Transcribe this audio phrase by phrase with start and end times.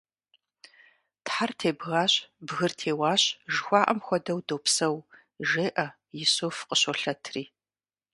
[1.25, 2.13] Тхьэр тебгащ,
[2.47, 4.97] бгыр теуащ, жыхуаӀэм хуэдэу допсэу,–
[5.49, 5.87] жеӀэ
[6.23, 7.43] Исуф къыщолъэтри.